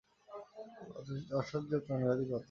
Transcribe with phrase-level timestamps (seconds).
[1.39, 2.39] অসহ্য প্রাণঘাতী ব্যথা।